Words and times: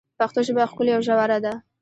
پښتو 0.19 0.39
ژبه 0.47 0.63
ښکلي 0.71 0.91
او 0.95 1.01
ژوره 1.07 1.37
ده. 1.45 1.53